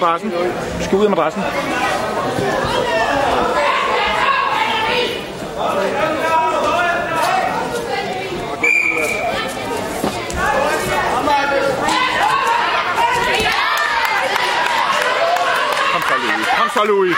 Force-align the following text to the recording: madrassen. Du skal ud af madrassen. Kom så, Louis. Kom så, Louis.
madrassen. 0.00 0.30
Du 0.78 0.84
skal 0.84 0.98
ud 0.98 1.04
af 1.04 1.10
madrassen. 1.10 1.42
Kom 15.92 16.02
så, 16.02 16.14
Louis. 16.22 16.46
Kom 16.58 16.68
så, 16.74 16.84
Louis. 16.84 17.16